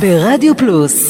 [0.00, 1.09] ברדיו פלוס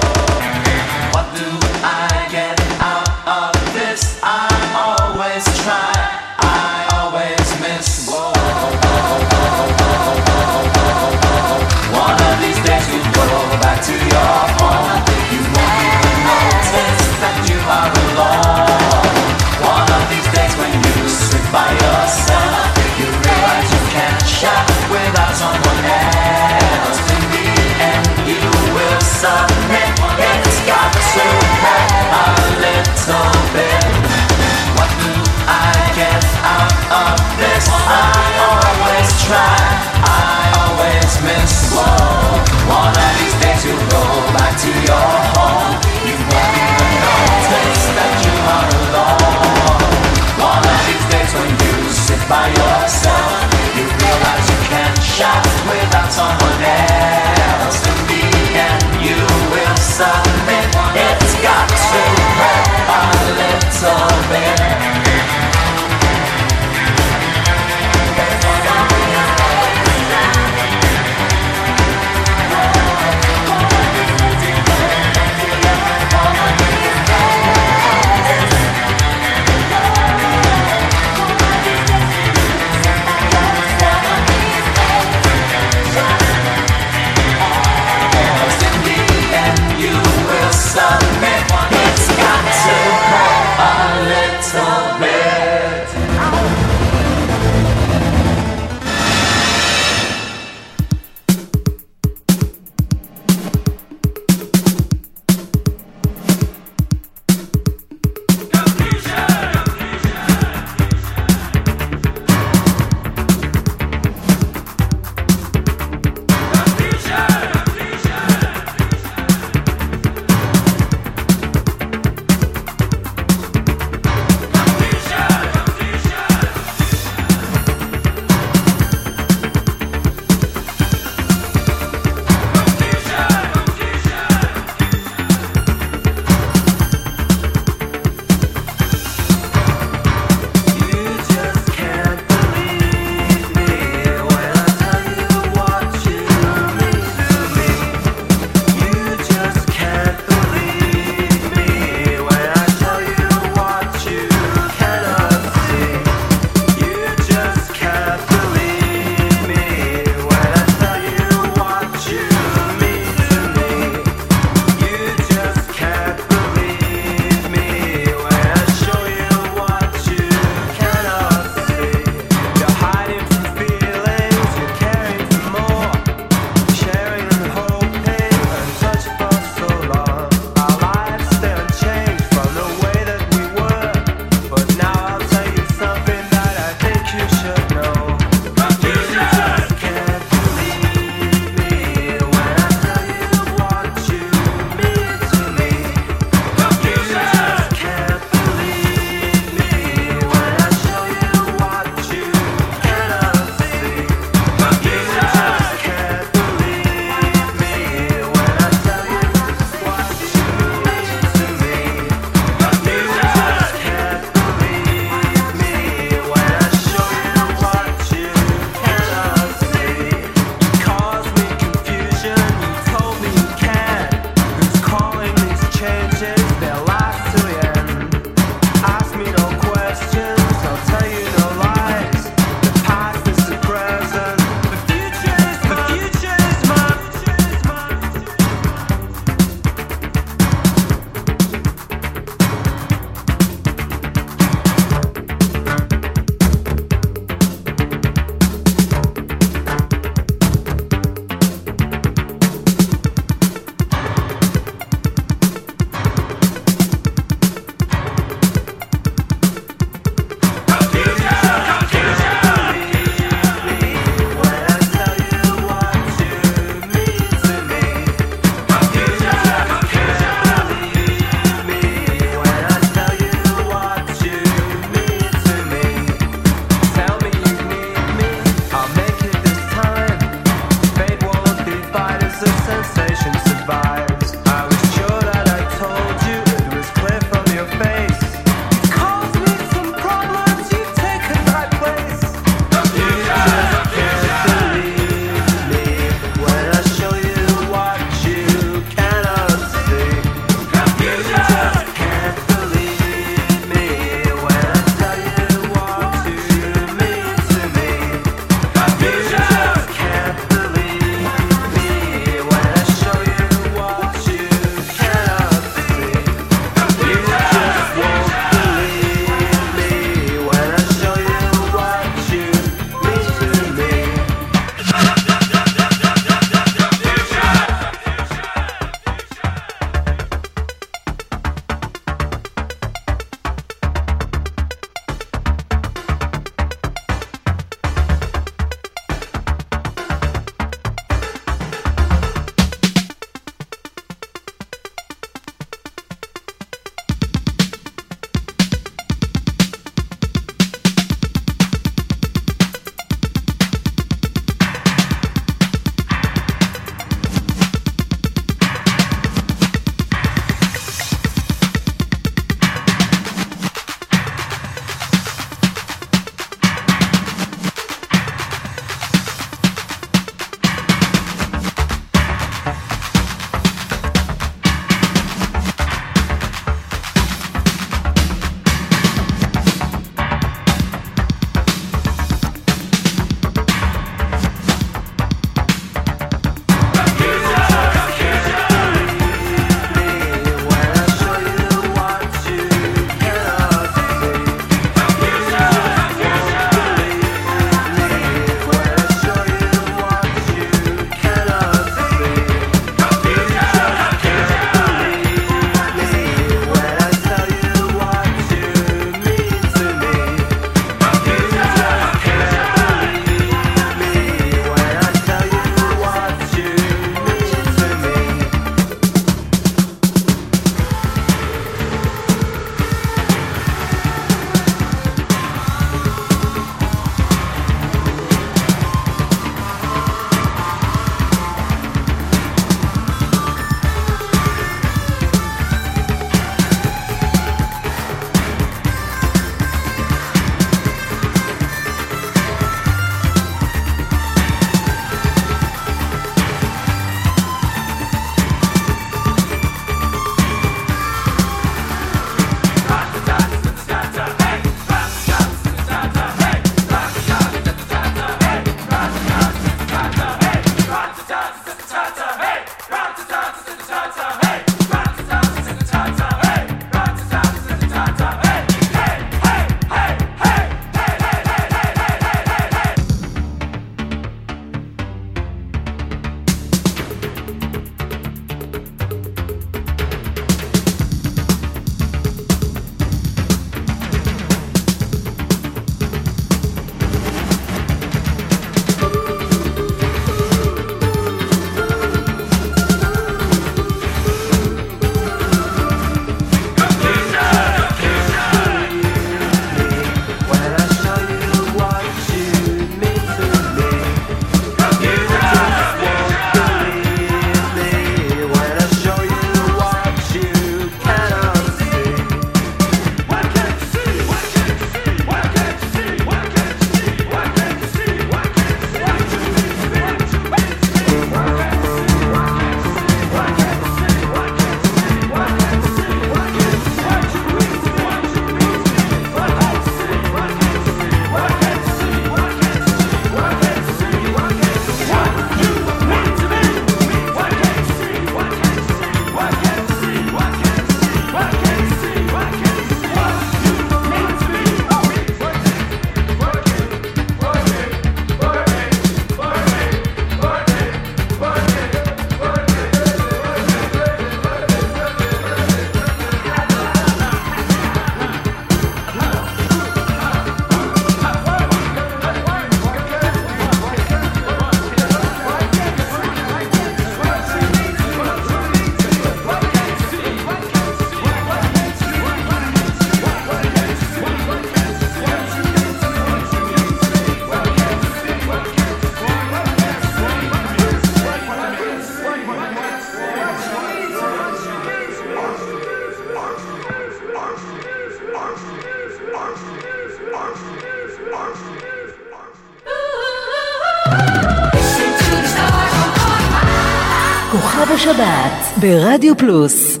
[598.21, 600.00] השבת ברדיו פלוס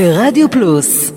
[0.00, 1.09] ברדיו פלוס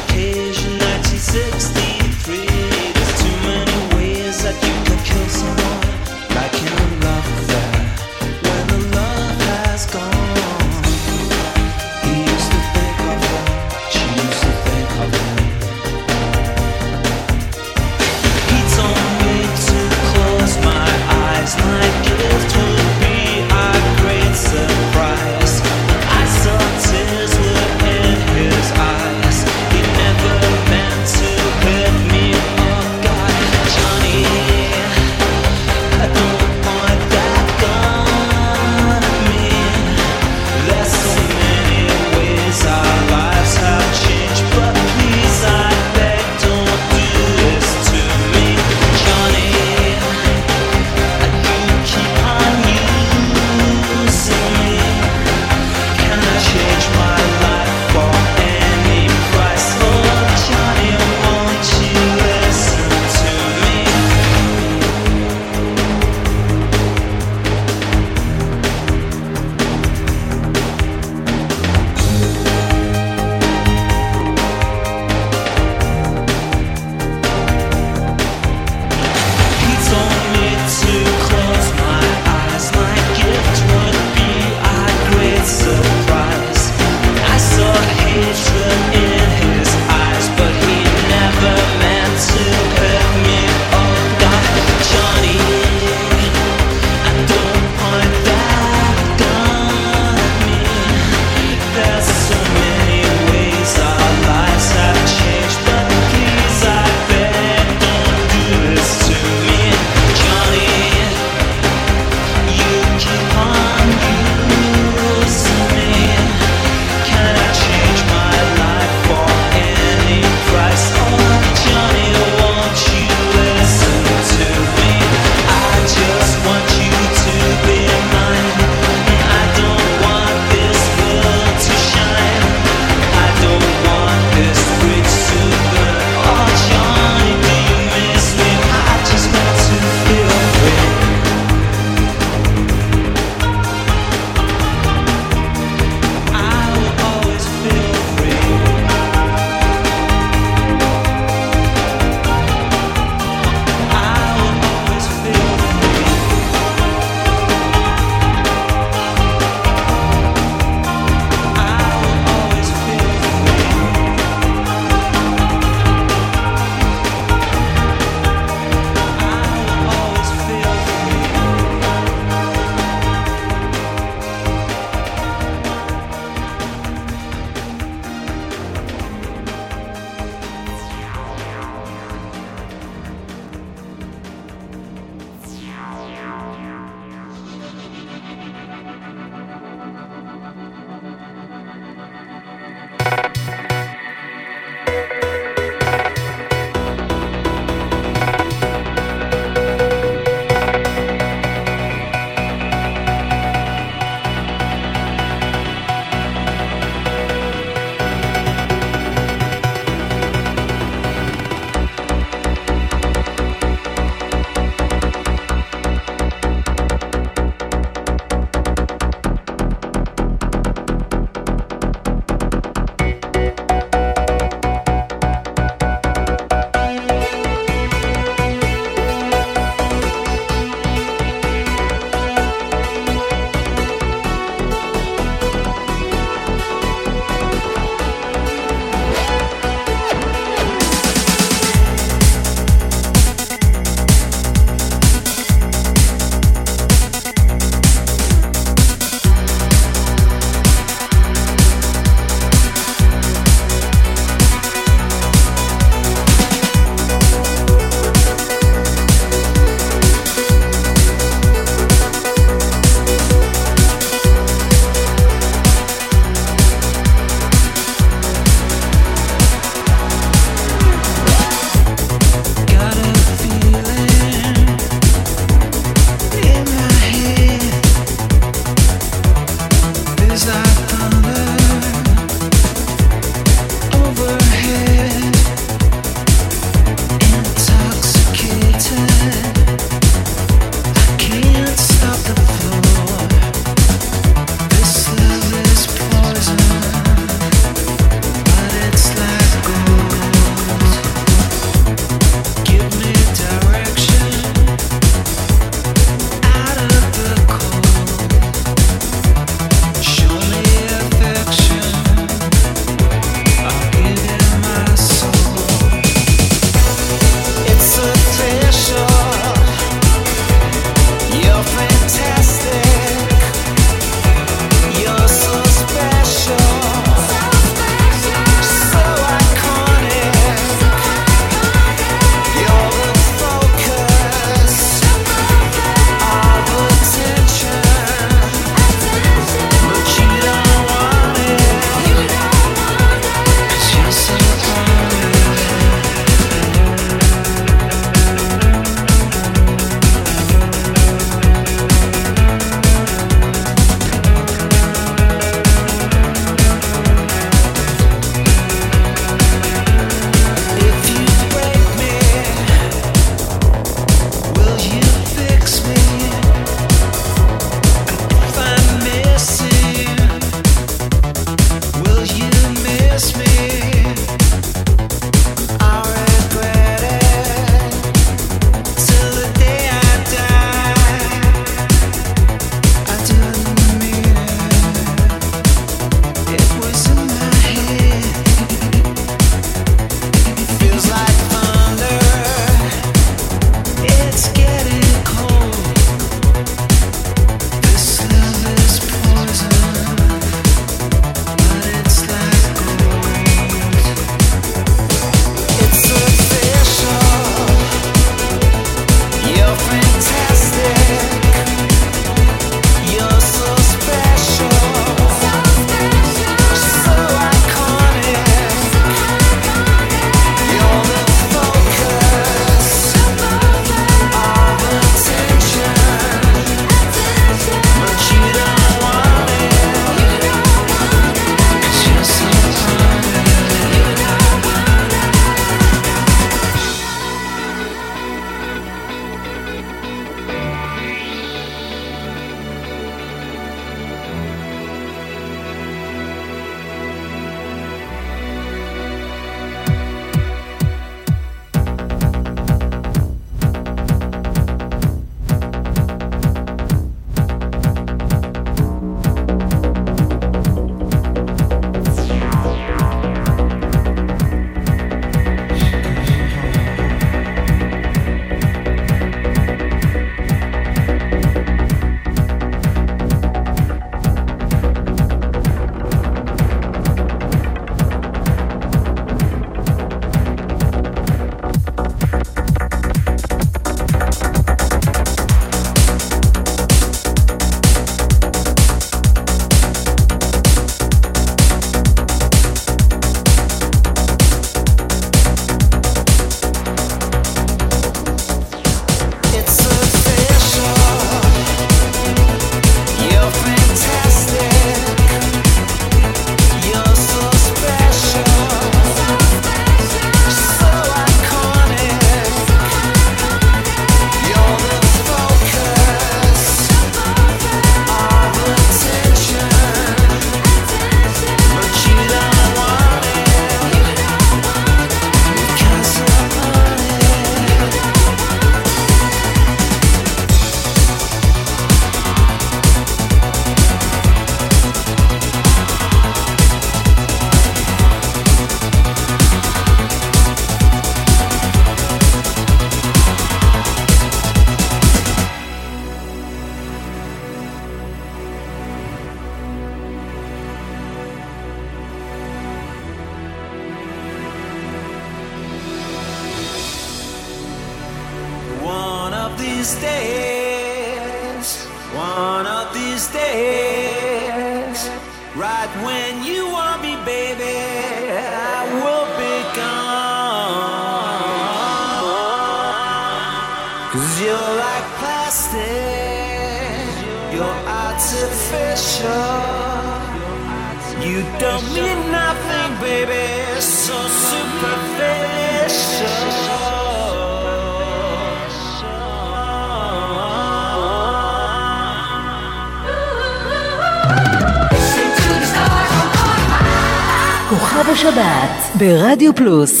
[599.41, 600.00] השבת ברדיו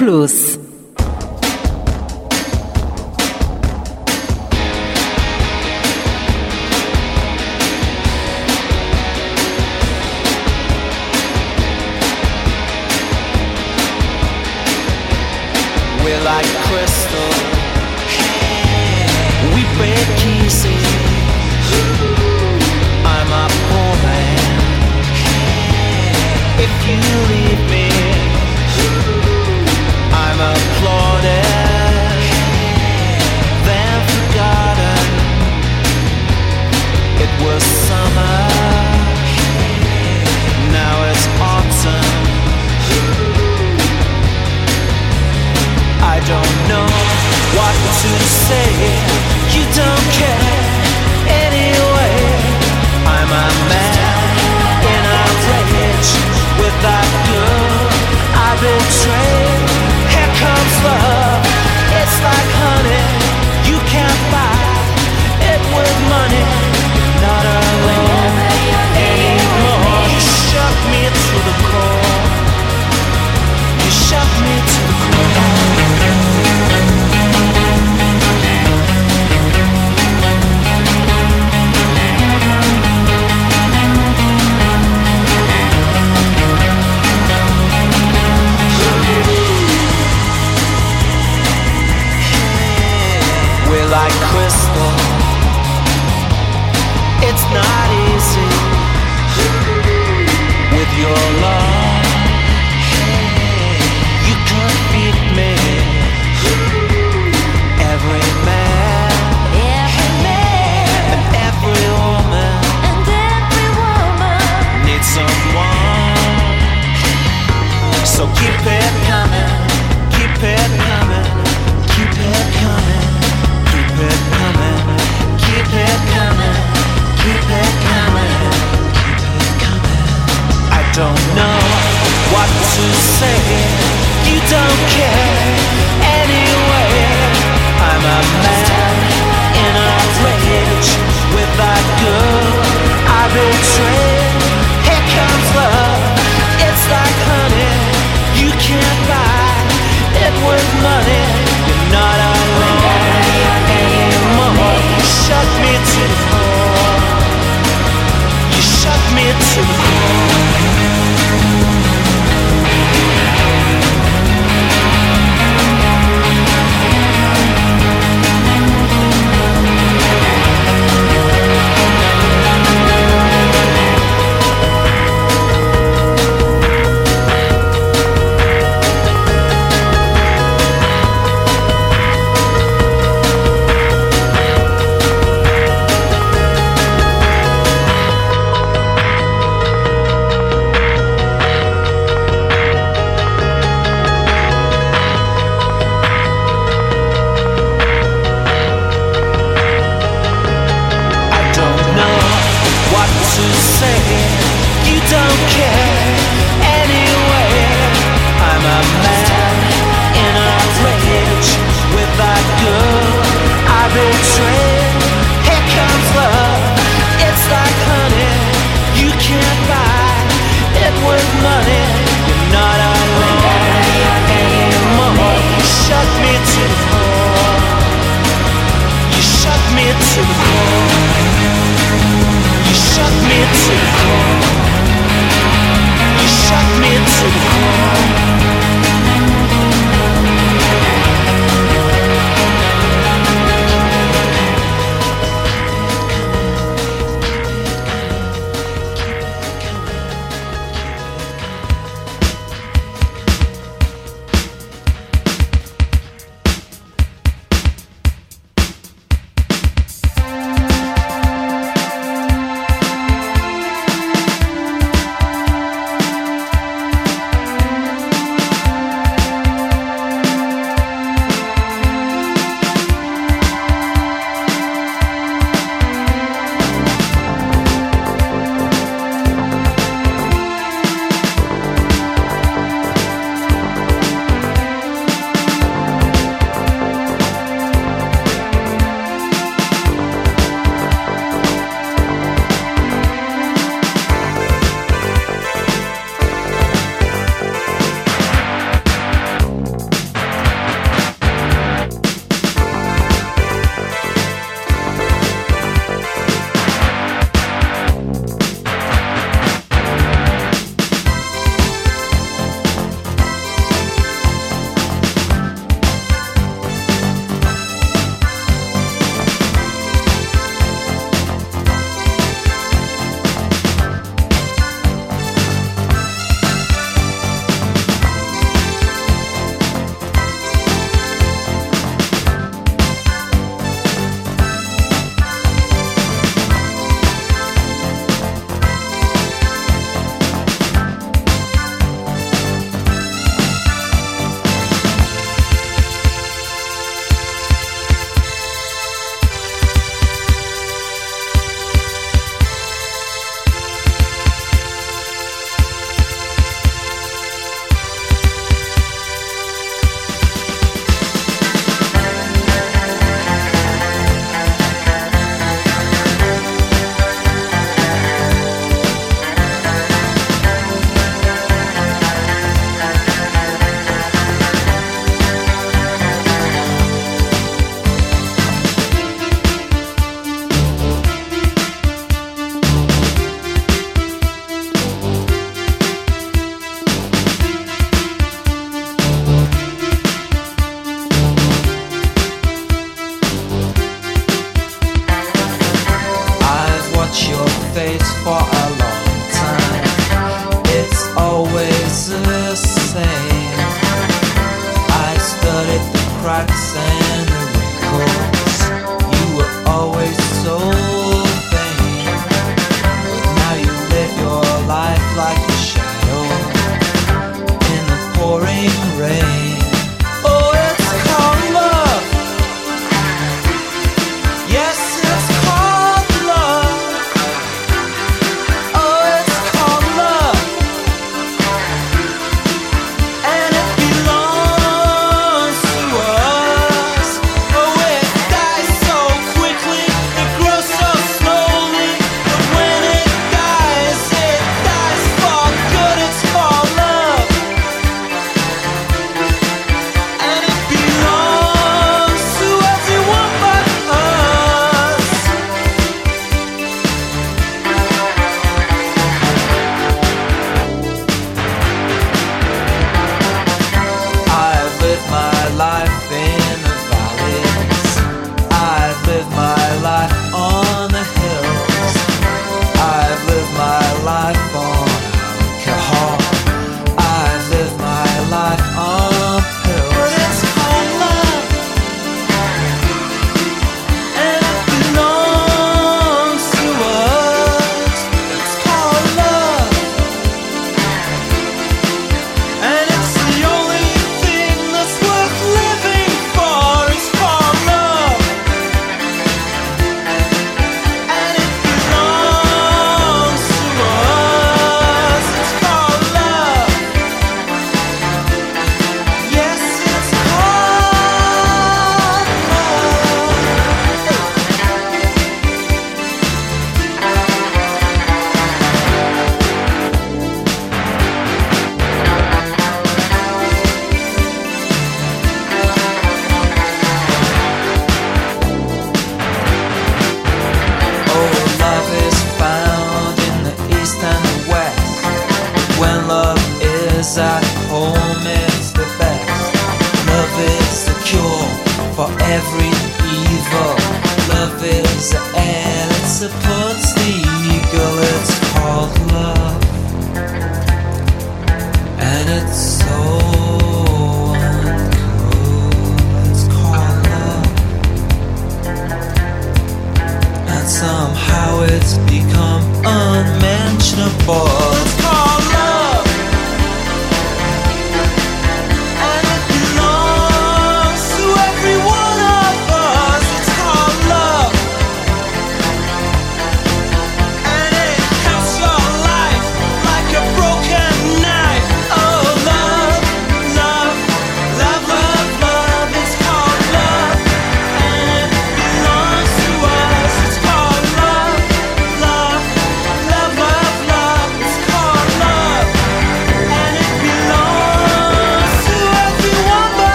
[0.00, 0.47] ברדיו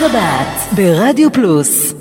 [0.00, 1.94] השבת ברדיו פלוס